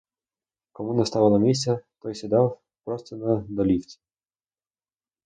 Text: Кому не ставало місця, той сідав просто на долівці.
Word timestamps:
Кому 0.71 0.93
не 0.93 1.05
ставало 1.05 1.39
місця, 1.39 1.79
той 1.99 2.15
сідав 2.15 2.59
просто 2.85 3.15
на 3.15 3.45
долівці. 3.49 3.99